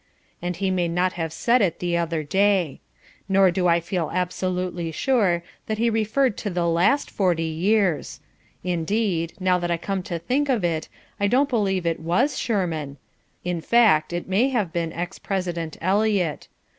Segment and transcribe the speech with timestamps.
[0.41, 2.81] And he may not have said it the other day.
[3.29, 8.19] Nor do I feel absolutely sure that he referred to the LAST forty years.
[8.63, 12.97] Indeed now that I come to think of it, I don't believe it WAS Shurman.
[13.43, 16.47] In fact it may have been ex President Eliot.